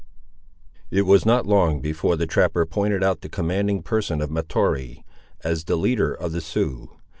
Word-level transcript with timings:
It 0.89 1.03
was 1.03 1.27
not 1.27 1.45
long 1.45 1.79
before 1.79 2.15
the 2.15 2.25
trapper 2.25 2.65
pointed 2.65 3.03
out 3.03 3.21
the 3.21 3.29
commanding 3.29 3.83
person 3.83 4.19
of 4.19 4.31
Mahtoree, 4.31 5.03
as 5.43 5.65
the 5.65 5.75
leader 5.75 6.11
of 6.11 6.31
the 6.31 6.41
Siouxes. 6.41 6.89